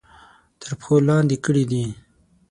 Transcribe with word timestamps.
تر 0.61 0.71
پښو 0.79 0.95
لاندې 1.07 1.37
کړي 1.45 1.63
دي. 1.71 1.85